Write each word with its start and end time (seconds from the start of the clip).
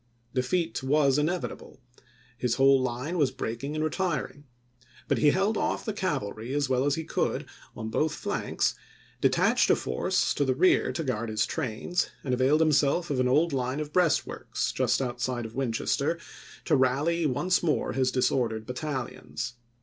Defeat 0.33 0.81
was 0.81 1.19
inevi 1.19 1.49
table; 1.49 1.79
his 2.35 2.55
whole 2.55 2.81
line 2.81 3.19
was 3.19 3.29
breaking 3.29 3.75
and 3.75 3.83
retiring. 3.83 4.45
But 5.07 5.19
he 5.19 5.29
held 5.29 5.57
off 5.57 5.85
the 5.85 5.93
cavalry 5.93 6.55
as 6.55 6.67
well 6.67 6.85
as 6.85 6.95
he 6.95 7.03
could, 7.03 7.45
on 7.77 7.89
both 7.91 8.15
flanks, 8.15 8.73
detached 9.21 9.69
a 9.69 9.75
force 9.75 10.33
to 10.33 10.43
the 10.43 10.55
rear 10.55 10.91
to 10.91 11.03
guard 11.03 11.29
his 11.29 11.45
trains, 11.45 12.09
and 12.23 12.33
availed 12.33 12.61
himself 12.61 13.11
of 13.11 13.19
an 13.19 13.27
old 13.27 13.53
line 13.53 13.79
of 13.79 13.93
304 13.93 13.93
ABEAHAM 13.93 14.39
LINCOLN 14.39 14.51
ch. 14.51 14.57
xiii. 14.57 14.73
breastworks, 14.73 14.73
just 14.75 15.01
outside 15.07 15.45
of 15.45 15.53
Winchester, 15.55 16.17
to 16.65 16.75
rally 16.75 17.27
once 17.27 17.61
more 17.61 17.93
his 17.93 18.09
disordered 18.11 18.65
battalions. 18.65 19.53